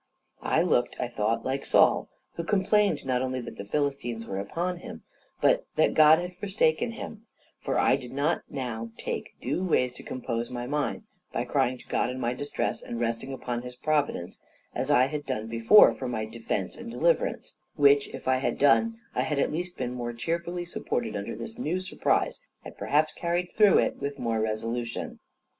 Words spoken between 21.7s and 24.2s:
surprise, and perhaps carried through it with